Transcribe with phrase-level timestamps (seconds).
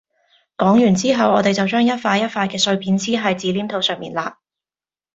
[0.57, 4.33] 講完之後我哋就將一塊一塊嘅碎片黐喺紙黏土上面嘞